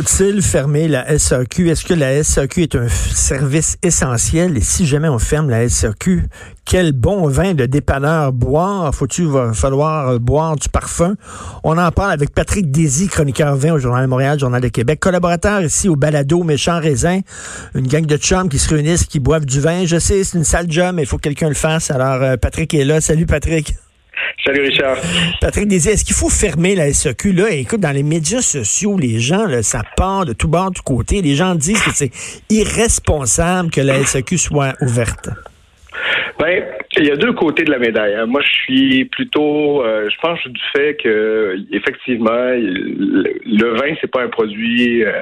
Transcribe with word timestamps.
Faut-il 0.00 0.40
fermer 0.40 0.88
la 0.88 1.18
SAQ? 1.18 1.68
Est-ce 1.68 1.84
que 1.84 1.92
la 1.92 2.24
SAQ 2.24 2.62
est 2.62 2.74
un 2.74 2.88
service 2.88 3.76
essentiel? 3.82 4.56
Et 4.56 4.62
si 4.62 4.86
jamais 4.86 5.10
on 5.10 5.18
ferme 5.18 5.50
la 5.50 5.68
SAQ, 5.68 6.24
quel 6.64 6.92
bon 6.92 7.28
vin 7.28 7.52
de 7.52 7.66
dépanneur 7.66 8.32
boire? 8.32 8.94
Faut-il 8.94 9.28
falloir 9.52 10.18
boire 10.18 10.56
du 10.56 10.70
parfum? 10.70 11.16
On 11.64 11.76
en 11.76 11.92
parle 11.92 12.12
avec 12.12 12.32
Patrick 12.32 12.70
Désy, 12.70 13.08
chroniqueur 13.08 13.54
vin 13.56 13.74
au 13.74 13.78
Journal 13.78 14.06
de 14.06 14.08
Montréal, 14.08 14.40
Journal 14.40 14.62
de 14.62 14.68
Québec, 14.68 15.00
collaborateur 15.00 15.60
ici 15.60 15.90
au 15.90 15.96
Balado 15.96 16.44
Méchant 16.44 16.80
Raisin, 16.80 17.20
une 17.74 17.86
gang 17.86 18.06
de 18.06 18.16
chums 18.16 18.48
qui 18.48 18.58
se 18.58 18.70
réunissent, 18.70 19.04
qui 19.04 19.20
boivent 19.20 19.44
du 19.44 19.60
vin. 19.60 19.84
Je 19.84 19.98
sais, 19.98 20.24
c'est 20.24 20.38
une 20.38 20.44
sale 20.44 20.64
job, 20.70 20.94
mais 20.94 21.02
il 21.02 21.06
faut 21.06 21.18
que 21.18 21.24
quelqu'un 21.24 21.50
le 21.50 21.54
fasse. 21.54 21.90
Alors, 21.90 22.22
euh, 22.22 22.36
Patrick 22.38 22.72
est 22.72 22.86
là. 22.86 23.02
Salut, 23.02 23.26
Patrick. 23.26 23.74
Salut 24.44 24.62
Richard. 24.62 24.96
Patrick 25.40 25.68
Désir, 25.68 25.92
est-ce 25.92 26.04
qu'il 26.04 26.14
faut 26.14 26.28
fermer 26.28 26.74
la 26.74 26.92
SAQ? 26.92 27.32
Là, 27.32 27.50
écoute, 27.50 27.80
dans 27.80 27.90
les 27.90 28.02
médias 28.02 28.40
sociaux, 28.40 28.96
les 28.98 29.18
gens, 29.18 29.44
là, 29.46 29.62
ça 29.62 29.82
part 29.96 30.24
de 30.24 30.32
tout 30.32 30.48
bord, 30.48 30.70
de 30.70 30.78
côté. 30.78 31.22
Les 31.22 31.34
gens 31.34 31.54
disent 31.54 31.82
que 31.82 31.90
c'est 31.94 32.10
irresponsable 32.48 33.70
que 33.70 33.80
la 33.80 34.04
SAQ 34.04 34.38
soit 34.38 34.74
ouverte. 34.80 35.28
Ben, 36.38 36.64
il 36.98 37.06
y 37.06 37.10
a 37.10 37.16
deux 37.16 37.32
côtés 37.32 37.62
de 37.62 37.70
la 37.70 37.78
médaille. 37.78 38.14
Hein. 38.14 38.26
Moi, 38.26 38.40
je 38.40 38.48
suis 38.48 39.04
plutôt, 39.04 39.84
euh, 39.84 40.08
je 40.10 40.16
pense 40.20 40.40
du 40.44 40.60
fait 40.74 40.96
que 40.96 41.56
effectivement, 41.70 42.30
le 42.30 43.74
vin 43.78 43.94
c'est 44.00 44.10
pas 44.10 44.22
un 44.22 44.28
produit 44.28 45.04
euh, 45.04 45.12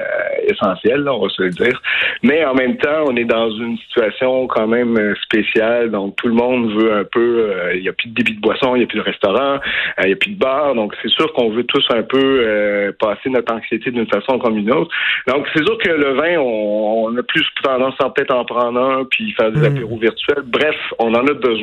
essentiel, 0.47 1.07
on 1.07 1.21
va 1.21 1.29
se 1.29 1.43
le 1.43 1.49
dire. 1.51 1.79
Mais 2.23 2.43
en 2.43 2.55
même 2.55 2.77
temps, 2.77 3.05
on 3.07 3.15
est 3.15 3.25
dans 3.25 3.51
une 3.51 3.77
situation 3.77 4.47
quand 4.47 4.67
même 4.67 4.97
euh, 4.97 5.13
spéciale. 5.21 5.91
Donc 5.91 6.15
tout 6.15 6.27
le 6.27 6.33
monde 6.33 6.71
veut 6.73 6.93
un 6.93 7.03
peu. 7.03 7.51
Il 7.75 7.81
n'y 7.81 7.89
a 7.89 7.93
plus 7.93 8.09
de 8.09 8.15
débit 8.15 8.35
de 8.35 8.41
boisson, 8.41 8.75
il 8.75 8.79
n'y 8.79 8.85
a 8.85 8.87
plus 8.87 8.99
de 8.99 9.03
restaurant, 9.03 9.59
il 10.01 10.07
n'y 10.07 10.13
a 10.13 10.15
plus 10.15 10.31
de 10.31 10.39
bar. 10.39 10.73
Donc 10.73 10.95
c'est 11.03 11.09
sûr 11.09 11.31
qu'on 11.33 11.51
veut 11.51 11.65
tous 11.65 11.85
un 11.91 12.01
peu 12.01 12.93
passer 12.99 13.29
notre 13.29 13.53
anxiété 13.53 13.91
d'une 13.91 14.07
façon 14.07 14.39
comme 14.39 14.57
une 14.57 14.71
autre. 14.71 14.91
Donc 15.27 15.47
c'est 15.53 15.63
sûr 15.63 15.77
que 15.77 15.89
le 15.89 16.13
vin, 16.13 16.39
on, 16.39 17.15
a 17.15 17.23
plus 17.23 17.45
tendance 17.63 17.95
à 17.99 18.09
peut-être 18.09 18.33
en 18.33 18.45
prendre 18.45 18.79
un 18.79 19.05
puis 19.05 19.31
faire 19.33 19.51
des 19.51 19.61
mmh. 19.61 19.75
apéros 19.75 19.97
virtuels. 19.97 20.43
Bref, 20.45 20.75
on 20.97 21.13
en 21.13 21.27
a 21.27 21.33
besoin 21.33 21.58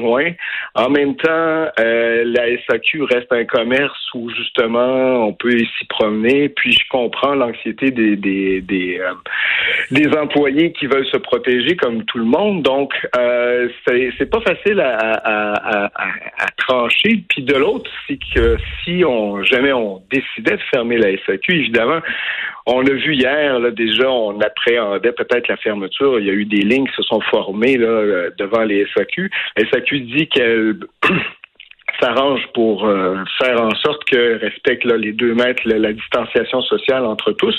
en 0.74 0.90
même 0.90 1.16
temps, 1.16 1.66
euh, 1.78 2.24
la 2.24 2.44
SAQ 2.68 3.04
reste 3.04 3.32
un 3.32 3.44
commerce 3.44 3.98
où 4.14 4.30
justement 4.30 5.26
on 5.26 5.32
peut 5.32 5.58
s'y 5.58 5.84
promener. 5.88 6.48
Puis 6.48 6.72
je 6.72 6.88
comprends 6.90 7.34
l'anxiété 7.34 7.90
des 7.90 9.00
euh, 9.00 10.20
employés 10.20 10.72
qui 10.72 10.86
veulent 10.86 11.06
se 11.06 11.16
protéger 11.16 11.76
comme 11.76 12.04
tout 12.04 12.18
le 12.18 12.24
monde. 12.24 12.62
Donc 12.62 12.92
euh, 13.16 13.68
c'est 13.86 14.30
pas 14.30 14.40
facile 14.40 14.80
à, 14.80 15.90
trancher. 16.58 17.22
Puis 17.28 17.42
de 17.42 17.54
l'autre, 17.54 17.90
c'est 18.06 18.18
que 18.34 18.56
si 18.82 19.04
on 19.04 19.42
jamais 19.42 19.72
on 19.72 20.02
décidait 20.10 20.56
de 20.56 20.62
fermer 20.70 20.96
la 20.96 21.16
SAQ, 21.24 21.52
évidemment, 21.52 22.00
on 22.66 22.80
l'a 22.80 22.94
vu 22.94 23.14
hier, 23.14 23.58
là, 23.60 23.70
déjà, 23.70 24.10
on 24.10 24.40
appréhendait 24.40 25.12
peut-être 25.12 25.48
la 25.48 25.56
fermeture. 25.56 26.18
Il 26.18 26.26
y 26.26 26.30
a 26.30 26.32
eu 26.32 26.44
des 26.44 26.62
lignes 26.62 26.86
qui 26.86 26.96
se 26.96 27.02
sont 27.02 27.20
formées 27.20 27.76
là, 27.76 27.86
euh, 27.86 28.30
devant 28.38 28.62
les 28.62 28.86
SAQ. 28.94 29.30
SAQ 29.70 30.00
dit 30.00 30.28
qu'elle 30.28 30.76
s'arrange 32.00 32.42
pour 32.54 32.84
euh, 32.84 33.16
faire 33.40 33.62
en 33.62 33.74
sorte 33.76 34.04
que 34.04 34.40
respecte 34.40 34.84
là, 34.84 34.96
les 34.96 35.12
deux 35.12 35.34
mètres, 35.34 35.62
la, 35.64 35.92
distanciation 35.92 36.60
sociale 36.62 37.06
entre 37.06 37.32
tous. 37.32 37.58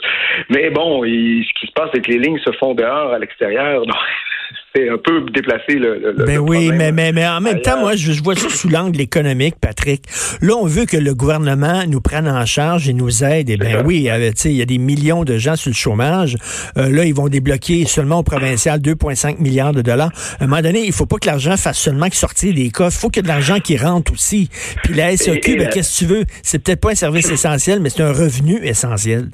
Mais 0.50 0.70
bon, 0.70 1.04
ce 1.04 1.60
qui 1.60 1.68
se 1.68 1.72
passe, 1.72 1.90
c'est 1.94 2.06
que 2.06 2.12
les 2.12 2.20
lignes 2.20 2.40
se 2.40 2.52
font 2.52 2.74
dehors, 2.74 3.14
à 3.14 3.20
l'extérieur. 3.20 3.84
c'est 4.76 4.90
un 4.90 4.98
peu 4.98 5.22
déplacé 5.32 5.74
le, 5.74 6.14
le 6.16 6.26
ben 6.26 6.38
oui, 6.38 6.70
mais, 6.72 6.92
mais, 6.92 7.12
mais 7.12 7.28
en 7.28 7.42
même 7.42 7.62
temps, 7.62 7.80
moi, 7.80 7.96
je, 7.96 8.12
vois 8.22 8.36
ça 8.36 8.50
sous 8.50 8.70
l'angle 8.70 9.00
économique, 9.02 9.56
Patrick. 9.60 10.04
Là, 10.42 10.56
on 10.56 10.66
veut 10.66 10.86
que 10.86 10.98
le 10.98 11.14
gouvernement 11.14 11.84
nous 11.88 12.02
prenne 12.02 12.28
en 12.28 12.46
charge 12.46 12.88
et 12.88 12.94
nous 12.94 13.24
aide. 13.24 13.50
Et 13.50 13.54
eh 13.54 13.58
ben 13.58 13.84
oui, 13.86 14.08
il 14.46 14.52
y 14.54 14.62
a 14.62 14.66
des 14.66 14.78
millions 14.78 15.24
de 15.24 15.38
gens 15.38 15.56
sur 15.56 15.70
le 15.70 15.76
chômage. 15.76 16.38
Euh, 16.78 16.90
là, 16.90 17.06
ils 17.06 17.14
vont 17.14 17.28
débloquer 17.28 17.86
seulement 17.86 18.20
au 18.20 18.24
provincial 18.24 18.80
2,5 18.80 19.40
milliards 19.40 19.74
de 19.74 19.82
dollars. 19.82 20.12
À 20.40 20.44
un 20.44 20.48
moment 20.48 20.62
donné, 20.62 20.86
il 20.86 20.94
faut 20.94 21.06
pas 21.06 21.18
que 21.18 21.28
l'argent 21.28 21.58
fasse 21.58 21.80
seulement 21.80 22.08
sortir 22.12 22.54
des 22.54 22.70
coffres. 22.70 22.98
Il 22.98 23.02
faut 23.02 23.10
qu'il 23.10 23.22
y 23.22 23.22
ait 23.22 23.24
de 23.24 23.28
l'argent 23.28 23.60
qui 23.60 23.78
rentre 23.78 24.12
aussi. 24.14 24.50
Puis 24.84 24.94
la 24.94 25.16
SEQ, 25.16 25.58
ben, 25.58 25.70
qu'est-ce 25.70 26.00
que 26.00 26.06
tu 26.06 26.12
veux? 26.14 26.26
C'est 26.44 26.60
peut-être 26.60 26.82
pas 26.82 26.92
un 26.92 26.96
service 26.96 27.30
essentiel, 27.30 27.80
mais 27.80 27.90
c'est 27.90 28.04
un 28.04 28.14
revenu 28.14 28.60
essentiel. 28.64 29.30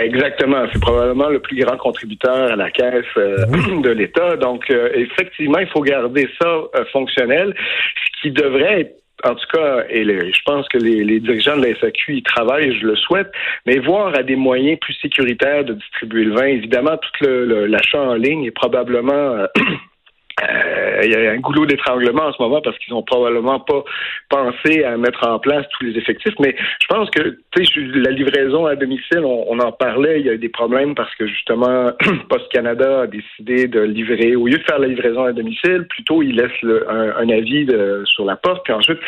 Exactement. 0.00 0.64
C'est 0.72 0.80
probablement 0.80 1.28
le 1.28 1.38
plus 1.38 1.56
grand 1.64 1.76
contributeur 1.76 2.52
à 2.52 2.56
la 2.56 2.70
caisse 2.70 3.04
euh, 3.16 3.46
de 3.82 3.90
l'État. 3.90 4.36
Donc, 4.36 4.68
euh, 4.70 4.90
effectivement, 4.94 5.58
il 5.58 5.68
faut 5.68 5.82
garder 5.82 6.28
ça 6.40 6.48
euh, 6.48 6.84
fonctionnel, 6.92 7.54
ce 7.56 8.22
qui 8.22 8.30
devrait 8.32 8.80
être 8.80 8.96
en 9.22 9.34
tout 9.34 9.46
cas, 9.54 9.84
et 9.88 10.04
je 10.04 10.42
pense 10.44 10.68
que 10.68 10.76
les, 10.76 11.18
dirigeants 11.20 11.56
de 11.56 11.64
la 11.64 11.74
SAQ 11.76 12.16
y 12.16 12.22
travaillent, 12.22 12.78
je 12.78 12.86
le 12.86 12.96
souhaite, 12.96 13.30
mais 13.64 13.78
voir 13.78 14.14
à 14.18 14.22
des 14.22 14.36
moyens 14.36 14.78
plus 14.80 14.92
sécuritaires 14.94 15.64
de 15.64 15.72
distribuer 15.72 16.24
le 16.24 16.34
vin. 16.34 16.46
Évidemment, 16.46 16.98
tout 16.98 17.24
l'achat 17.24 18.02
en 18.02 18.14
ligne 18.14 18.44
est 18.44 18.50
probablement 18.50 19.14
Euh, 19.34 19.46
il 20.42 21.10
y 21.10 21.14
a 21.14 21.30
un 21.30 21.38
goulot 21.38 21.66
d'étranglement 21.66 22.24
en 22.24 22.32
ce 22.32 22.42
moment 22.42 22.60
parce 22.60 22.78
qu'ils 22.78 22.92
n'ont 22.92 23.02
probablement 23.02 23.60
pas 23.60 23.84
pensé 24.28 24.84
à 24.84 24.96
mettre 24.96 25.26
en 25.26 25.38
place 25.38 25.64
tous 25.78 25.84
les 25.86 25.96
effectifs. 25.96 26.34
Mais 26.40 26.56
je 26.80 26.86
pense 26.88 27.08
que 27.10 27.38
la 27.56 28.10
livraison 28.10 28.66
à 28.66 28.74
domicile, 28.74 29.20
on, 29.24 29.58
en 29.58 29.72
parlait, 29.72 30.20
il 30.20 30.26
y 30.26 30.30
a 30.30 30.34
eu 30.34 30.38
des 30.38 30.48
problèmes 30.48 30.94
parce 30.94 31.14
que 31.14 31.26
justement, 31.26 31.92
Post 32.28 32.50
Canada 32.52 33.02
a 33.02 33.06
décidé 33.06 33.68
de 33.68 33.80
livrer, 33.80 34.34
au 34.36 34.46
lieu 34.46 34.58
de 34.58 34.64
faire 34.64 34.78
la 34.78 34.88
livraison 34.88 35.24
à 35.24 35.32
domicile, 35.32 35.86
plutôt 35.88 36.22
ils 36.22 36.36
laissent 36.36 36.50
un, 36.88 37.28
avis 37.28 37.66
sur 38.04 38.24
la 38.24 38.36
porte, 38.36 38.64
puis 38.64 38.72
ensuite 38.72 38.98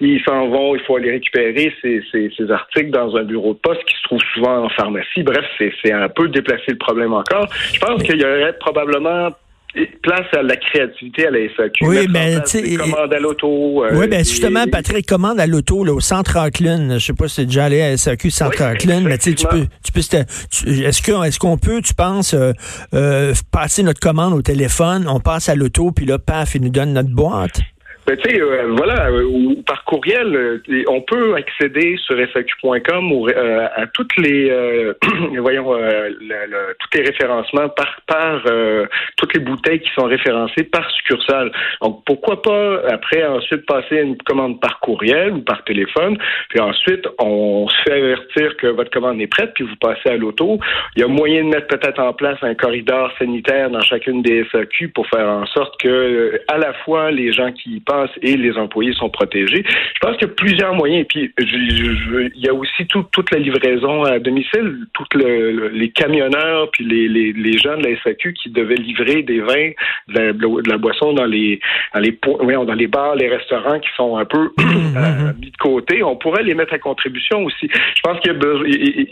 ils 0.00 0.22
s'en 0.24 0.48
vont, 0.48 0.74
il 0.74 0.82
faut 0.82 0.96
aller 0.96 1.12
récupérer 1.12 1.72
ces, 1.80 2.02
ces, 2.10 2.50
articles 2.50 2.90
dans 2.90 3.16
un 3.16 3.22
bureau 3.22 3.54
de 3.54 3.58
poste 3.58 3.84
qui 3.84 3.94
se 3.94 4.02
trouve 4.02 4.20
souvent 4.34 4.64
en 4.64 4.68
pharmacie. 4.70 5.22
Bref, 5.22 5.44
c'est 5.58 5.92
un 5.92 6.08
peu 6.08 6.28
déplacer 6.28 6.72
le 6.72 6.78
problème 6.78 7.12
encore. 7.12 7.46
Je 7.72 7.78
pense 7.78 8.02
qu'il 8.02 8.20
y 8.20 8.24
aurait 8.24 8.56
probablement 8.58 9.30
place 10.02 10.26
à 10.32 10.42
la 10.42 10.56
créativité 10.56 11.26
à 11.26 11.30
la 11.30 11.38
SAQ. 11.56 11.86
Oui, 11.86 12.06
mais 12.10 12.42
tu 12.42 12.50
sais. 12.50 12.76
Commande 12.76 13.12
à 13.12 13.18
l'auto. 13.18 13.84
Euh, 13.84 13.90
oui, 13.94 14.08
ben 14.08 14.24
justement, 14.24 14.64
Patrick, 14.70 15.06
commande 15.06 15.40
à 15.40 15.46
l'auto 15.46 15.86
au 15.86 16.00
centre 16.00 16.38
Auckland. 16.38 16.98
Je 16.98 16.98
sais 16.98 17.12
pas 17.12 17.28
si 17.28 17.36
tu 17.36 17.40
es 17.42 17.44
déjà 17.46 17.64
allé 17.64 17.80
à 17.80 17.90
la 17.90 17.96
SAQ 17.96 18.30
centre 18.30 18.62
oui, 18.62 19.02
mais 19.04 19.18
tu 19.18 19.34
peux, 19.46 19.66
tu 19.84 19.92
peux, 19.92 20.00
est-ce 20.00 21.02
que, 21.02 21.26
est-ce 21.26 21.38
qu'on 21.38 21.56
peut, 21.56 21.80
tu 21.80 21.94
penses, 21.94 22.34
euh, 22.34 22.52
euh, 22.94 23.34
passer 23.50 23.82
notre 23.82 24.00
commande 24.00 24.34
au 24.34 24.42
téléphone, 24.42 25.06
on 25.08 25.20
passe 25.20 25.48
à 25.48 25.54
l'auto, 25.54 25.90
puis 25.92 26.06
là, 26.06 26.18
paf, 26.18 26.54
il 26.54 26.62
nous 26.62 26.70
donne 26.70 26.92
notre 26.92 27.10
boîte? 27.10 27.60
Ben, 28.04 28.16
tu 28.16 28.30
sais, 28.30 28.40
euh, 28.40 28.74
voilà, 28.76 29.10
euh, 29.10 29.22
ou 29.22 29.62
par 29.62 29.84
courriel, 29.84 30.34
euh, 30.34 30.84
on 30.88 31.02
peut 31.02 31.36
accéder 31.36 31.96
sur 32.04 32.16
SAQ.com 32.32 33.12
à 33.76 33.86
toutes 33.86 34.16
les, 34.16 34.50
voyons, 35.38 35.72
tous 35.72 36.98
les 36.98 37.04
référencements 37.04 37.68
par 37.68 38.00
par 38.06 38.42
toutes 39.16 39.34
les 39.34 39.40
bouteilles 39.40 39.80
qui 39.80 39.90
sont 39.94 40.06
référencées 40.06 40.64
par 40.64 40.90
succursale. 40.90 41.52
Donc 41.80 42.02
pourquoi 42.04 42.42
pas 42.42 42.80
après 42.90 43.24
ensuite 43.24 43.66
passer 43.66 43.98
une 43.98 44.16
commande 44.18 44.60
par 44.60 44.80
courriel 44.80 45.32
ou 45.34 45.42
par 45.42 45.62
téléphone, 45.64 46.18
puis 46.48 46.60
ensuite 46.60 47.06
on 47.20 47.68
se 47.68 47.82
fait 47.84 47.92
avertir 47.92 48.56
que 48.56 48.66
votre 48.66 48.90
commande 48.90 49.20
est 49.20 49.28
prête, 49.28 49.52
puis 49.54 49.64
vous 49.64 49.76
passez 49.76 50.08
à 50.08 50.16
l'auto. 50.16 50.58
Il 50.96 51.02
y 51.02 51.04
a 51.04 51.08
moyen 51.08 51.44
de 51.44 51.50
mettre 51.50 51.68
peut-être 51.68 52.00
en 52.00 52.12
place 52.12 52.38
un 52.42 52.54
corridor 52.54 53.12
sanitaire 53.18 53.70
dans 53.70 53.80
chacune 53.80 54.22
des 54.22 54.44
SAQ 54.50 54.88
pour 54.88 55.06
faire 55.06 55.28
en 55.28 55.46
sorte 55.46 55.80
que 55.80 56.40
à 56.48 56.58
la 56.58 56.72
fois 56.84 57.10
les 57.12 57.32
gens 57.32 57.52
qui 57.52 57.80
et 58.22 58.36
les 58.36 58.56
employés 58.56 58.92
sont 58.94 59.10
protégés. 59.10 59.64
Je 59.66 59.98
pense 60.00 60.16
qu'il 60.16 60.28
y 60.28 60.30
a 60.30 60.34
plusieurs 60.34 60.74
moyens. 60.74 61.02
Et 61.02 61.04
puis, 61.04 61.32
il 61.38 62.32
y 62.36 62.48
a 62.48 62.54
aussi 62.54 62.86
toute 62.86 63.30
la 63.30 63.38
livraison 63.38 64.04
à 64.04 64.18
domicile, 64.18 64.86
tous 64.94 65.06
les 65.18 65.90
camionneurs 65.90 66.52
puis 66.72 66.84
les, 66.84 67.08
les, 67.08 67.32
les, 67.32 67.58
gens 67.58 67.76
de 67.76 67.86
la 67.86 68.00
SAQ 68.02 68.32
qui 68.34 68.50
devaient 68.50 68.76
livrer 68.76 69.22
des 69.22 69.40
vins, 69.40 69.70
de 70.08 70.68
la, 70.68 70.78
boisson 70.78 71.12
dans 71.12 71.24
les 71.24 71.60
dans 71.94 72.00
les 72.00 72.18
dans 72.22 72.74
les 72.74 72.86
bars, 72.86 73.16
les 73.16 73.28
restaurants 73.28 73.78
qui 73.78 73.88
sont 73.96 74.16
un 74.16 74.24
peu 74.24 74.50
euh, 74.60 75.32
mis 75.40 75.50
de 75.50 75.56
côté. 75.56 76.02
On 76.02 76.16
pourrait 76.16 76.42
les 76.42 76.54
mettre 76.54 76.74
à 76.74 76.78
contribution 76.78 77.44
aussi. 77.44 77.68
Je 77.72 78.00
pense 78.02 78.18
qu'il 78.20 78.32
y 78.32 78.34
a 78.34 78.38
besoin, 78.38 78.66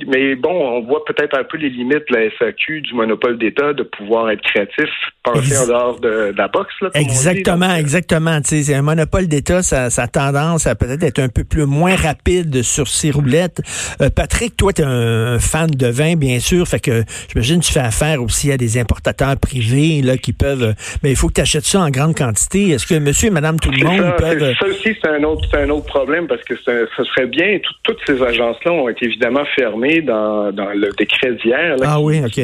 mais 0.06 0.34
bon, 0.34 0.50
on 0.50 0.80
voit 0.82 1.04
peut-être 1.04 1.38
un 1.38 1.44
peu 1.44 1.56
les 1.58 1.70
limites 1.70 2.04
de 2.10 2.16
la 2.16 2.30
SAQ, 2.38 2.82
du 2.82 2.94
monopole 2.94 3.38
d'État, 3.38 3.72
de 3.72 3.82
pouvoir 3.82 4.30
être 4.30 4.42
créatif, 4.42 4.90
penser 5.22 5.56
en 5.58 5.66
dehors 5.66 6.00
de, 6.00 6.32
la 6.36 6.48
boxe. 6.48 6.74
exactement, 6.94 7.74
exactement. 7.74 8.40
Un 8.74 8.82
monopole 8.82 9.26
d'État, 9.26 9.62
ça, 9.62 9.90
ça 9.90 10.02
a 10.02 10.08
tendance 10.08 10.66
à 10.66 10.74
peut-être 10.74 11.02
être 11.02 11.18
un 11.18 11.28
peu 11.28 11.44
plus 11.44 11.66
moins 11.66 11.96
rapide 11.96 12.62
sur 12.62 12.88
ses 12.88 13.10
roulettes. 13.10 13.60
Euh, 14.00 14.10
Patrick, 14.10 14.56
toi, 14.56 14.72
tu 14.72 14.82
es 14.82 14.84
un, 14.84 15.38
fan 15.38 15.70
de 15.70 15.86
vin, 15.86 16.16
bien 16.16 16.40
sûr, 16.40 16.66
fait 16.66 16.80
que 16.80 17.02
j'imagine 17.28 17.60
tu 17.60 17.72
fais 17.72 17.80
affaire 17.80 18.22
aussi 18.22 18.52
à 18.52 18.56
des 18.56 18.78
importateurs 18.78 19.36
privés 19.36 20.02
là 20.02 20.16
qui 20.16 20.32
peuvent. 20.32 20.74
Mais 21.02 21.10
il 21.10 21.16
faut 21.16 21.28
que 21.28 21.34
tu 21.34 21.40
achètes 21.40 21.64
ça 21.64 21.80
en 21.80 21.90
grande 21.90 22.16
quantité. 22.16 22.70
Est-ce 22.70 22.86
que 22.86 22.98
Monsieur 22.98 23.28
et 23.28 23.30
Madame 23.30 23.58
tout 23.58 23.70
le 23.70 23.84
monde 23.84 24.14
peuvent 24.18 24.54
Ça 24.58 24.66
aussi, 24.66 24.96
c'est 25.02 25.08
un 25.08 25.22
autre, 25.24 25.48
un 25.56 25.68
autre 25.70 25.86
problème 25.86 26.26
parce 26.26 26.42
que 26.42 26.54
ce 26.56 27.04
serait 27.04 27.26
bien. 27.26 27.58
toutes 27.82 27.98
ces 28.06 28.22
agences-là 28.22 28.72
ont 28.72 28.88
été 28.88 29.06
évidemment 29.06 29.44
fermées 29.56 30.00
dans, 30.00 30.52
dans 30.52 30.70
le 30.72 30.90
décret 30.98 31.32
d'hier. 31.42 31.76
Ah 31.82 32.00
oui, 32.00 32.20
ok. 32.24 32.40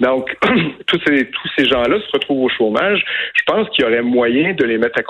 Donc 0.00 0.36
tous 0.86 1.00
ces 1.06 1.26
tous 1.26 1.48
ces 1.56 1.66
gens-là 1.66 1.98
se 2.00 2.12
retrouvent 2.12 2.44
au 2.44 2.48
chômage. 2.48 3.02
Je 3.34 3.42
pense 3.46 3.68
qu'il 3.70 3.84
y 3.84 3.88
aurait 3.88 4.02
moyen 4.02 4.54
de 4.54 4.64
les 4.64 4.78
mettre 4.78 4.98
à 4.98 5.02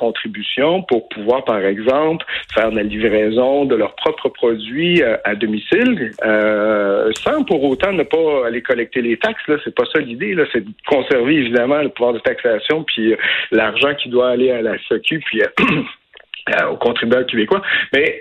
pour 0.89 1.09
pouvoir, 1.09 1.45
par 1.45 1.65
exemple, 1.65 2.25
faire 2.55 2.71
de 2.71 2.77
la 2.77 2.83
livraison 2.83 3.65
de 3.65 3.75
leurs 3.75 3.95
propres 3.95 4.29
produits 4.29 5.03
euh, 5.03 5.17
à 5.25 5.35
domicile, 5.35 6.13
euh, 6.25 7.11
sans 7.13 7.45
pour 7.45 7.63
autant 7.65 7.93
ne 7.93 8.03
pas 8.03 8.47
aller 8.47 8.63
collecter 8.63 9.03
les 9.03 9.17
taxes. 9.17 9.47
Là, 9.49 9.57
c'est 9.65 9.75
pas 9.75 9.85
ça 9.93 10.01
l'idée. 10.01 10.35
Là, 10.35 10.45
c'est 10.53 10.65
de 10.65 10.71
conserver 10.87 11.35
évidemment 11.35 11.83
le 11.83 11.89
pouvoir 11.89 12.15
de 12.15 12.19
taxation 12.19 12.85
puis 12.85 13.13
euh, 13.13 13.17
l'argent 13.51 13.95
qui 13.95 14.09
doit 14.09 14.31
aller 14.31 14.51
à 14.51 14.63
la 14.63 14.77
SECU 14.89 15.21
puis 15.21 15.43
aux 16.71 16.77
contribuables 16.77 17.27
québécois. 17.27 17.63
Mais 17.93 18.19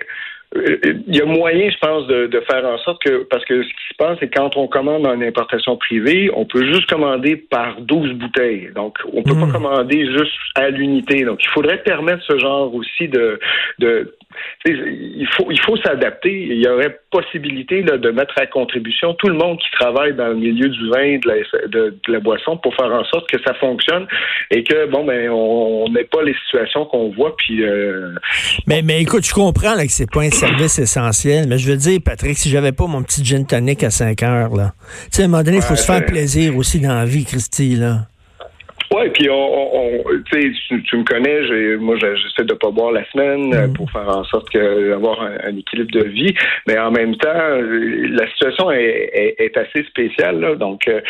il 0.52 1.14
y 1.14 1.20
a 1.20 1.24
moyen, 1.24 1.70
je 1.70 1.78
pense, 1.78 2.06
de, 2.08 2.26
de, 2.26 2.40
faire 2.40 2.64
en 2.64 2.76
sorte 2.78 3.00
que, 3.02 3.22
parce 3.24 3.44
que 3.44 3.62
ce 3.62 3.68
qui 3.68 3.88
se 3.90 3.94
passe, 3.96 4.18
c'est 4.18 4.34
quand 4.34 4.56
on 4.56 4.66
commande 4.66 5.06
en 5.06 5.20
importation 5.20 5.76
privée, 5.76 6.30
on 6.34 6.44
peut 6.44 6.64
juste 6.66 6.86
commander 6.90 7.36
par 7.36 7.80
12 7.80 8.14
bouteilles. 8.14 8.70
Donc, 8.74 8.98
on 9.12 9.22
peut 9.22 9.34
pas 9.34 9.46
hmm. 9.46 9.52
commander 9.52 10.06
juste 10.06 10.32
à 10.56 10.70
l'unité. 10.70 11.24
Donc, 11.24 11.38
il 11.44 11.48
faudrait 11.50 11.82
permettre 11.82 12.24
ce 12.24 12.36
genre 12.38 12.74
aussi 12.74 13.06
de, 13.08 13.38
de 13.78 14.16
il 14.64 15.28
faut 15.36 15.50
il 15.50 15.60
faut 15.60 15.76
s'adapter. 15.76 16.32
Il 16.32 16.60
y 16.60 16.68
aurait 16.68 16.99
possibilité 17.10 17.82
là, 17.82 17.98
de 17.98 18.10
mettre 18.10 18.34
à 18.38 18.46
contribution 18.46 19.14
tout 19.14 19.28
le 19.28 19.34
monde 19.34 19.58
qui 19.58 19.70
travaille 19.72 20.14
dans 20.14 20.28
le 20.28 20.36
milieu 20.36 20.68
du 20.68 20.90
vin, 20.90 21.18
de 21.18 21.28
la, 21.28 21.68
de, 21.68 21.98
la 22.08 22.20
boisson, 22.20 22.56
pour 22.56 22.74
faire 22.74 22.92
en 22.92 23.04
sorte 23.04 23.28
que 23.30 23.40
ça 23.42 23.54
fonctionne 23.54 24.06
et 24.50 24.64
que 24.64 24.86
bon 24.86 25.04
ben 25.04 25.30
on 25.30 25.88
n'ait 25.90 26.04
pas 26.04 26.22
les 26.22 26.34
situations 26.46 26.84
qu'on 26.86 27.10
voit. 27.10 27.34
Puis 27.36 27.62
euh, 27.64 28.14
mais 28.66 28.82
mais 28.82 29.02
écoute, 29.02 29.26
je 29.26 29.34
comprends 29.34 29.74
là, 29.74 29.84
que 29.84 29.92
c'est 29.92 30.10
pas 30.10 30.22
un 30.22 30.30
service 30.30 30.78
essentiel, 30.78 31.46
mais 31.48 31.58
je 31.58 31.70
veux 31.70 31.76
dire, 31.76 32.00
Patrick, 32.04 32.36
si 32.36 32.48
j'avais 32.48 32.72
pas 32.72 32.86
mon 32.86 33.02
petit 33.02 33.24
gin 33.24 33.46
tonic 33.46 33.82
à 33.82 33.90
5 33.90 34.22
heures 34.22 34.56
là, 34.56 34.72
tu 35.04 35.08
sais 35.10 35.22
à 35.22 35.24
un 35.26 35.28
moment 35.28 35.42
donné, 35.42 35.58
il 35.58 35.62
faut 35.62 35.76
se 35.76 35.86
faire 35.86 36.04
plaisir 36.04 36.56
aussi 36.56 36.80
dans 36.80 36.94
la 36.94 37.04
vie, 37.04 37.24
Christy 37.24 37.76
là. 37.76 38.06
Oui, 38.92 39.08
puis 39.14 39.30
on, 39.30 39.76
on 39.76 40.02
tu, 40.32 40.82
tu 40.82 40.96
me 40.96 41.04
connais, 41.04 41.76
moi 41.76 41.96
j'essaie 41.96 42.44
de 42.44 42.54
pas 42.54 42.70
boire 42.70 42.90
la 42.90 43.08
semaine 43.12 43.54
euh, 43.54 43.68
mm. 43.68 43.72
pour 43.74 43.88
faire 43.90 44.08
en 44.08 44.24
sorte 44.24 44.50
que 44.50 44.92
avoir 44.92 45.22
un, 45.22 45.56
équilibre 45.56 45.92
de 45.92 46.04
vie, 46.08 46.34
mais 46.66 46.76
en 46.76 46.90
même 46.90 47.14
temps, 47.16 47.28
la 47.32 48.28
situation 48.30 48.72
est, 48.72 49.36
est, 49.38 49.56
assez 49.56 49.84
spéciale. 49.84 50.40
Là, 50.40 50.54
donc, 50.56 50.88
euh, 50.88 51.00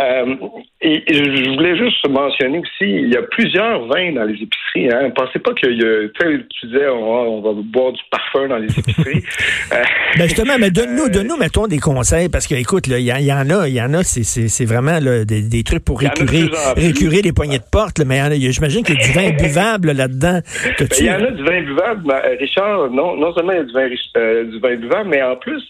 euh 0.00 0.36
et, 0.82 1.02
je 1.08 1.50
voulais 1.54 1.76
juste 1.76 2.06
mentionner 2.08 2.58
aussi, 2.58 2.84
il 2.84 3.12
y 3.12 3.16
a 3.16 3.22
plusieurs 3.22 3.86
vins 3.86 4.12
dans 4.12 4.24
les 4.24 4.34
épiceries. 4.34 4.90
Hein. 4.92 5.10
Pensez 5.14 5.38
pas 5.38 5.52
que 5.54 5.66
tu 5.66 6.66
disais 6.66 6.88
on, 6.88 7.40
va 7.40 7.50
boire 7.54 7.92
du 7.92 8.02
parfum 8.10 8.48
dans 8.48 8.58
les 8.58 8.78
épiceries. 8.78 9.22
ben 9.70 10.24
justement, 10.24 10.58
mais 10.58 10.70
donne-nous, 10.70 11.08
donne-nous, 11.08 11.36
mettons 11.36 11.66
des 11.66 11.78
conseils 11.78 12.28
parce 12.28 12.46
que 12.46 12.54
écoute, 12.54 12.86
il 12.86 12.98
y, 12.98 13.04
y, 13.04 13.32
en 13.32 13.50
a, 13.50 13.68
il 13.68 13.74
y 13.74 13.80
en 13.80 13.94
a, 13.94 14.02
c'est 14.02 14.64
vraiment 14.64 14.98
là, 15.00 15.24
des, 15.24 15.42
des, 15.42 15.62
trucs 15.62 15.84
pour 15.84 16.00
récurer, 16.00 16.50
récurer 16.76 17.22
les 17.30 17.34
poignées 17.34 17.58
de 17.58 17.70
porte, 17.70 18.00
mais 18.04 18.18
j'imagine 18.50 18.82
qu'il 18.82 18.96
y 18.96 19.02
a 19.02 19.06
du 19.06 19.12
vin 19.12 19.30
buvable 19.30 19.92
là-dedans. 19.92 20.40
Ben, 20.78 20.88
il 20.98 21.06
y 21.06 21.10
en 21.10 21.24
a 21.24 21.30
du 21.30 21.44
vin 21.44 21.62
buvable, 21.62 22.12
Richard. 22.38 22.90
Non, 22.90 23.16
non 23.16 23.32
seulement 23.34 23.52
il 23.52 23.58
y 23.58 23.60
a 23.60 23.64
du 23.64 23.72
vin, 23.72 23.88
euh, 24.16 24.44
du 24.44 24.58
vin 24.58 24.76
buvable, 24.76 25.08
mais 25.08 25.22
en 25.22 25.36
plus, 25.36 25.62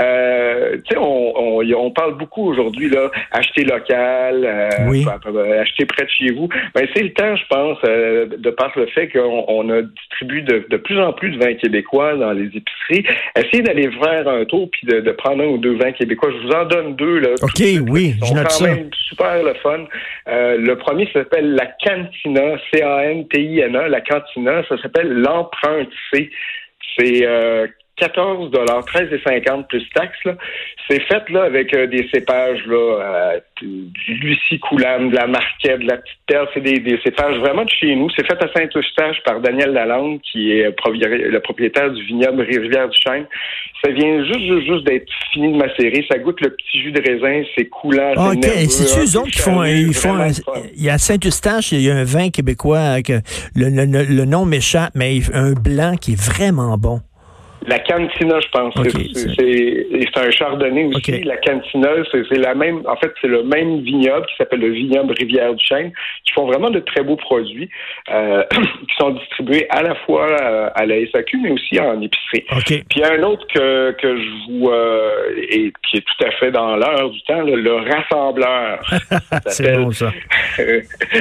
euh, 0.00 0.76
tu 0.86 0.94
sais, 0.94 0.96
on, 0.96 1.58
on, 1.60 1.90
parle 1.90 2.16
beaucoup 2.16 2.48
aujourd'hui 2.48 2.88
là, 2.88 3.10
acheter 3.32 3.64
local, 3.64 4.44
euh, 4.44 5.60
acheter 5.60 5.86
près 5.86 6.04
de 6.04 6.10
chez 6.10 6.30
vous. 6.32 6.48
Ben, 6.74 6.86
c'est 6.94 7.02
le 7.02 7.12
temps, 7.12 7.34
je 7.34 7.44
pense, 7.48 7.78
de 7.82 8.50
par 8.50 8.72
le 8.76 8.86
fait 8.86 9.08
qu'on 9.08 9.70
a 9.70 9.82
distribué 9.82 10.42
de, 10.42 10.66
de, 10.68 10.76
plus 10.76 11.00
en 11.00 11.12
plus 11.12 11.30
de 11.30 11.38
vins 11.38 11.54
québécois 11.54 12.14
dans 12.16 12.32
les 12.32 12.46
épiceries. 12.46 13.04
Essayez 13.36 13.62
d'aller 13.62 13.90
faire 13.90 14.28
un 14.28 14.44
tour 14.44 14.68
puis 14.70 14.86
de, 14.86 15.10
prendre 15.12 15.42
un 15.42 15.46
ou 15.46 15.58
deux 15.58 15.76
vins 15.76 15.92
québécois. 15.92 16.30
Je 16.30 16.46
vous 16.46 16.52
en 16.52 16.64
donne 16.66 16.94
deux 16.94 17.18
là. 17.18 17.30
Ok, 17.42 17.62
oui, 17.90 18.14
je 18.24 18.34
note 18.34 18.50
ça. 18.50 18.66
super 19.08 19.42
le 19.42 19.54
fun. 19.54 19.84
le 20.26 20.74
premier 20.74 21.07
s'appelle 21.12 21.54
la 21.54 21.66
Cantina, 21.66 22.58
C-A-N-T-I-N-A, 22.72 23.88
la 23.88 24.00
Cantina, 24.00 24.64
ça 24.68 24.78
s'appelle 24.78 25.12
l'empreinte. 25.12 25.90
C'est 26.12 27.26
euh, 27.26 27.66
14 27.98 28.50
dollars, 28.50 28.84
13,50 28.86 29.66
plus 29.66 29.84
taxes. 29.94 30.36
C'est 30.88 31.00
fait 31.02 31.28
là 31.30 31.44
avec 31.44 31.74
euh, 31.74 31.86
des 31.86 32.08
cépages 32.12 32.64
là, 32.66 32.76
euh, 32.76 33.40
du 33.60 34.14
Lucie 34.14 34.58
Coulane, 34.60 35.10
de 35.10 35.16
la 35.16 35.26
Marquette, 35.26 35.80
de 35.80 35.86
la 35.86 35.98
Petite 35.98 36.18
Terre. 36.26 36.46
C'est 36.54 36.60
des, 36.60 36.78
des, 36.78 36.98
cépages 37.04 37.38
vraiment 37.38 37.64
de 37.64 37.70
chez 37.70 37.94
nous. 37.94 38.08
C'est 38.10 38.26
fait 38.26 38.42
à 38.42 38.48
Saint-Eustache 38.54 39.16
par 39.24 39.40
Daniel 39.40 39.72
Lalande, 39.72 40.20
qui 40.22 40.52
est 40.52 40.64
le 40.64 41.40
propriétaire 41.40 41.90
du 41.90 42.02
vignoble 42.04 42.42
Rivière-du-Chêne. 42.42 43.26
Ça 43.84 43.90
vient 43.90 44.24
juste, 44.24 44.66
juste, 44.66 44.84
d'être 44.84 45.10
fini 45.32 45.52
de 45.52 45.58
macérer. 45.58 46.04
Ça 46.10 46.18
goûte 46.18 46.40
le 46.40 46.50
petit 46.50 46.82
jus 46.82 46.92
de 46.92 47.00
raisin. 47.00 47.42
C'est 47.56 47.66
coulant. 47.66 48.12
Ah, 48.16 48.30
OK. 48.30 48.44
C'est 48.44 48.98
eux 48.98 49.18
autres 49.18 49.30
qui 49.30 49.40
font, 49.40 49.64
ils 49.64 49.94
font 49.94 50.16
il 50.74 50.82
y 50.82 50.90
a 50.90 50.98
Saint-Eustache, 50.98 51.72
il 51.72 51.82
y 51.82 51.90
a 51.90 51.96
un 51.96 52.04
vin 52.04 52.30
québécois 52.30 53.02
que 53.02 53.20
le, 53.54 53.68
le, 53.68 54.04
le 54.04 54.24
nom 54.24 54.44
m'échappe, 54.44 54.92
mais 54.94 55.18
un 55.32 55.52
blanc 55.52 55.96
qui 56.00 56.12
est 56.12 56.20
vraiment 56.20 56.76
bon. 56.78 57.00
La 57.66 57.78
cantina, 57.80 58.40
je 58.40 58.48
pense. 58.48 58.74
c'est 59.34 60.20
un 60.20 60.30
chardonnay 60.30 60.84
aussi. 60.84 61.22
La 61.24 61.36
cantina, 61.38 61.88
c'est 62.12 62.38
la 62.38 62.54
même. 62.54 62.82
En 62.86 62.96
fait, 62.96 63.12
c'est 63.20 63.28
le 63.28 63.42
même 63.42 63.80
vignoble 63.80 64.26
qui 64.26 64.36
s'appelle 64.36 64.60
le 64.60 64.70
vignoble 64.70 65.14
Rivière 65.18 65.54
du 65.54 65.64
Chêne, 65.64 65.92
qui 66.24 66.32
font 66.32 66.46
vraiment 66.46 66.70
de 66.70 66.80
très 66.80 67.02
beaux 67.02 67.16
produits 67.16 67.68
euh, 68.10 68.44
qui 68.52 68.94
sont 68.98 69.10
distribués 69.10 69.66
à 69.70 69.82
la 69.82 69.94
fois 69.96 70.26
euh, 70.28 70.70
à, 70.74 70.86
la 70.86 70.94
SAQ, 71.10 71.38
mais 71.42 71.50
aussi 71.50 71.80
en 71.80 72.00
épicerie. 72.00 72.44
Puis 72.64 72.84
il 72.96 73.00
y 73.00 73.04
a 73.04 73.12
un 73.12 73.22
autre 73.22 73.46
que, 73.52 73.92
que 73.92 74.16
je 74.16 74.30
vous 74.48 74.70
euh, 74.70 75.34
et 75.50 75.72
qui 75.88 75.98
est 75.98 76.04
tout 76.04 76.24
à 76.26 76.30
fait 76.32 76.50
dans 76.50 76.76
l'heure 76.76 77.10
du 77.10 77.20
temps, 77.22 77.42
le 77.42 77.76
rassembleur. 77.76 78.80
c'est 79.46 79.76
bon 79.76 79.90
ça. 79.90 80.12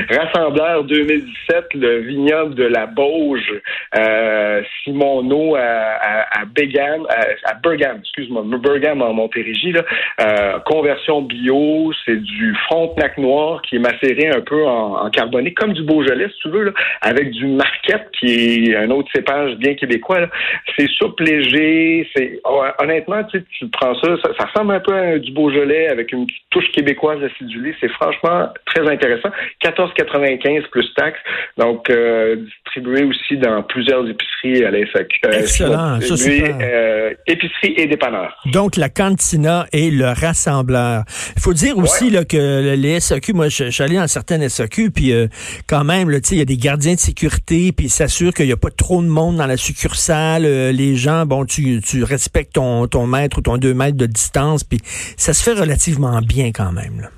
rassembleur 0.10 0.84
2017, 0.84 1.66
le 1.76 2.00
vignoble 2.00 2.56
de 2.56 2.66
la 2.66 2.86
Bauge, 2.86 3.54
euh, 3.96 4.62
Simoneau 4.84 5.56
à 5.56 5.98
à 5.98 6.27
Begam, 6.56 7.06
à, 7.10 7.54
Bergam, 7.56 8.00
excuse-moi, 8.00 8.44
Bergam 8.62 9.02
en 9.02 9.14
Montérégie, 9.14 9.72
là, 9.72 9.84
euh, 10.22 10.60
conversion 10.60 11.22
bio, 11.22 11.92
c'est 12.06 12.22
du 12.22 12.56
Frontenac 12.66 13.18
noir 13.18 13.62
qui 13.62 13.76
est 13.76 13.80
macéré 13.80 14.30
un 14.30 14.42
peu 14.42 14.66
en, 14.66 15.06
en 15.06 15.10
carboné, 15.10 15.54
comme 15.54 15.74
du 15.74 15.84
Beaujolais, 15.84 16.30
si 16.30 16.40
tu 16.44 16.50
veux, 16.50 16.64
là, 16.66 16.72
avec 17.02 17.32
du 17.32 17.48
Marquette, 17.48 18.10
qui 18.18 18.72
est 18.72 18.76
un 18.76 18.90
autre 18.92 19.10
cépage 19.14 19.56
bien 19.56 19.76
québécois. 19.76 20.28
C'est 20.78 20.88
souple 20.90 21.24
léger, 21.24 22.08
c'est 22.16 22.40
honnêtement, 22.80 23.24
tu, 23.26 23.44
tu 23.58 23.68
prends 23.70 23.94
ça, 23.96 24.16
ça, 24.24 24.46
ressemble 24.46 24.74
un 24.74 24.80
peu 24.80 24.94
à 24.94 25.20
du 25.20 25.32
Beaujolais 25.32 25.90
avec 25.90 26.12
une 26.12 26.28
touche 26.50 26.70
québécoise 26.72 27.24
acidulée. 27.24 27.76
C'est 27.80 27.90
franchement 27.90 28.50
très 28.66 28.88
intéressant. 28.88 29.30
14,95 29.64 30.70
plus 30.70 30.94
taxes, 30.96 31.20
donc 31.58 31.90
euh, 31.90 32.36
distribué 32.66 33.04
aussi 33.04 33.38
dans 33.38 33.64
plusieurs 33.64 34.08
épiceries 34.08 34.66
à 34.66 34.72
la 34.72 34.80
SAQ. 34.92 35.20
Euh, 35.26 36.00
Euh, 36.26 37.14
épicerie 37.26 37.74
et 37.78 37.88
dépanneur. 37.88 38.36
Donc, 38.52 38.76
la 38.76 38.90
cantina 38.90 39.68
et 39.72 39.92
le 39.92 40.08
rassembleur. 40.08 41.04
Il 41.36 41.42
faut 41.42 41.54
dire 41.54 41.78
aussi 41.78 42.10
là, 42.10 42.26
que 42.26 42.76
les 42.76 43.00
SAQ, 43.00 43.34
moi, 43.34 43.50
je, 43.50 43.70
suis 43.70 43.84
allé 43.84 43.96
dans 43.96 44.08
certaines 44.08 44.48
SAQ, 44.48 44.92
puis 44.92 45.12
euh, 45.12 45.28
quand 45.68 45.84
même, 45.84 46.10
il 46.32 46.38
y 46.38 46.42
a 46.42 46.46
des 46.46 46.58
gardiens 46.58 46.96
de 46.96 47.00
sécurité, 47.00 47.72
puis 47.72 47.90
s'assure 47.90 48.34
qu'il 48.34 48.46
n'y 48.46 48.52
a 48.52 48.58
pas 48.58 48.72
trop 48.72 49.02
de 49.02 49.08
monde 49.08 49.38
dans 49.38 49.48
la 49.48 49.58
succursale. 49.58 50.46
Euh, 50.46 50.72
les 50.72 50.96
gens, 50.96 51.26
bon, 51.26 51.46
tu, 51.46 51.82
tu 51.82 52.04
respectes 52.04 52.54
ton, 52.54 52.88
ton 52.88 53.08
mètre 53.08 53.40
ou 53.40 53.42
ton 53.42 53.58
deux 53.58 53.74
mètres 53.74 53.98
de 53.98 54.06
distance, 54.06 54.64
puis 54.64 54.80
ça 55.18 55.34
se 55.34 55.44
fait 55.44 55.60
relativement 55.60 56.22
bien 56.22 56.52
quand 56.52 56.72
même. 56.72 57.02
Là. 57.02 57.10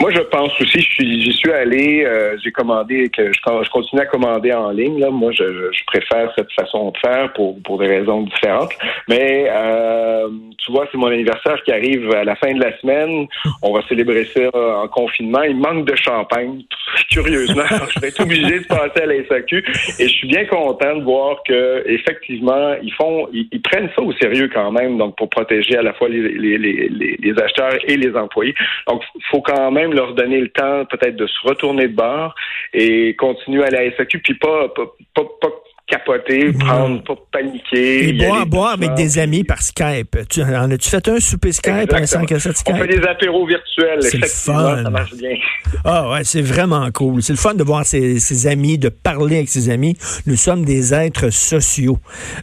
Moi, 0.00 0.10
je 0.12 0.20
pense 0.20 0.58
aussi, 0.58 0.80
j'y 0.98 1.32
suis 1.32 1.52
allé, 1.52 2.04
euh, 2.06 2.34
j'ai 2.42 2.50
commandé, 2.50 3.10
que 3.10 3.30
je, 3.30 3.70
continue 3.70 4.00
à 4.00 4.06
commander 4.06 4.50
en 4.50 4.70
ligne. 4.70 4.98
Là. 4.98 5.10
Moi, 5.10 5.30
je, 5.32 5.44
je, 5.44 5.84
préfère 5.84 6.32
cette 6.36 6.50
façon 6.52 6.90
de 6.90 6.96
faire 6.98 7.30
pour, 7.34 7.60
pour 7.62 7.78
des 7.78 7.86
raisons 7.86 8.22
différentes. 8.22 8.72
Mais 9.08 9.46
euh, 9.50 10.28
tu 10.56 10.72
vois, 10.72 10.86
c'est 10.90 10.96
mon 10.96 11.08
anniversaire 11.08 11.62
qui 11.64 11.72
arrive 11.72 12.10
à 12.14 12.24
la 12.24 12.34
fin 12.36 12.50
de 12.54 12.60
la 12.60 12.78
semaine. 12.78 13.26
On 13.62 13.74
va 13.74 13.82
célébrer 13.88 14.24
ça 14.24 14.48
en 14.54 14.88
confinement. 14.88 15.42
Il 15.42 15.58
manque 15.58 15.84
de 15.84 15.94
champagne, 15.96 16.62
curieusement. 17.10 17.64
je 17.94 18.00
vais 18.00 18.08
être 18.08 18.22
obligé 18.22 18.60
de 18.60 18.66
passer 18.66 19.02
à 19.02 19.06
la 19.06 19.22
SAQ. 19.26 19.58
Et 19.98 20.08
je 20.08 20.12
suis 20.14 20.28
bien 20.28 20.46
content 20.46 20.96
de 20.96 21.02
voir 21.02 21.42
que 21.46 21.84
effectivement, 21.86 22.74
ils 22.82 22.94
font, 22.94 23.28
ils, 23.34 23.60
prennent 23.60 23.90
ça 23.94 24.02
au 24.02 24.12
sérieux 24.14 24.48
quand 24.52 24.72
même, 24.72 24.96
donc 24.96 25.16
pour 25.18 25.28
protéger 25.28 25.76
à 25.76 25.82
la 25.82 25.92
fois 25.92 26.08
les, 26.08 26.22
les, 26.22 26.56
les, 26.56 26.88
les 26.88 27.42
acheteurs 27.42 27.76
et 27.86 27.98
les 27.98 28.16
employés. 28.16 28.54
Donc, 28.88 29.02
faut 29.30 29.42
quand 29.42 29.70
même 29.70 29.89
même 29.90 29.96
leur 29.96 30.14
donner 30.14 30.40
le 30.40 30.48
temps 30.48 30.84
peut-être 30.86 31.16
de 31.16 31.26
se 31.26 31.48
retourner 31.48 31.88
de 31.88 31.94
bord 31.94 32.34
et 32.72 33.14
continuer 33.16 33.64
à 33.64 33.70
la 33.70 33.96
SAQ, 33.96 34.20
puis 34.20 34.34
pas, 34.34 34.68
pas, 34.68 34.86
pas, 35.14 35.24
pas 35.40 35.48
capoter, 35.90 36.52
prendre, 36.52 37.02
pas 37.02 37.14
paniquer. 37.32 38.08
Et 38.08 38.12
boire, 38.12 38.46
boire 38.46 38.72
avec 38.74 38.94
des 38.94 39.18
amis 39.18 39.44
par 39.44 39.60
Skype. 39.60 40.16
Tu, 40.28 40.42
en 40.42 40.70
as-tu 40.70 40.88
fait 40.88 41.08
un 41.08 41.18
souper 41.18 41.52
Skype, 41.52 41.92
un 41.92 42.06
5 42.06 42.32
à 42.32 42.38
7 42.38 42.56
Skype? 42.56 42.74
On 42.74 42.78
fait 42.78 42.86
des 42.86 43.06
apéros 43.06 43.46
virtuels, 43.46 44.02
C'est 44.02 44.18
le 44.18 44.26
fun. 44.26 44.84
ça 44.84 44.90
marche 44.90 45.14
bien. 45.14 45.34
Ah 45.84 46.10
ouais, 46.10 46.24
c'est 46.24 46.42
vraiment 46.42 46.90
cool. 46.90 47.22
C'est 47.22 47.32
le 47.32 47.38
fun 47.38 47.54
de 47.54 47.62
voir 47.62 47.86
ses, 47.86 48.18
ses, 48.18 48.46
amis, 48.46 48.76
de 48.76 48.88
parler 48.88 49.36
avec 49.36 49.48
ses 49.48 49.70
amis. 49.70 49.96
Nous 50.26 50.36
sommes 50.36 50.64
des 50.64 50.92
êtres 50.92 51.30
sociaux. 51.30 51.98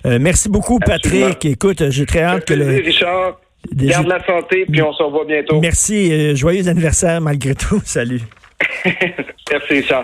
Euh, 0.06 0.18
merci 0.20 0.50
beaucoup, 0.50 0.80
Absolument. 0.82 1.28
Patrick. 1.28 1.46
Écoute, 1.46 1.90
j'ai 1.90 2.06
très 2.06 2.22
hâte 2.22 2.46
que 2.46 2.54
le... 2.54 2.66
Richard, 2.66 3.40
garde 3.74 4.08
la 4.08 4.26
santé, 4.26 4.66
puis 4.72 4.82
on 4.82 4.94
se 4.94 5.04
revoit 5.04 5.26
bientôt. 5.26 5.60
Merci. 5.60 6.12
Euh, 6.12 6.36
joyeux 6.36 6.68
anniversaire 6.68 7.22
malgré 7.22 7.56
tout. 7.56 7.82
Salut. 7.86 8.22
Merci, 8.86 9.74
Richard. 9.74 9.96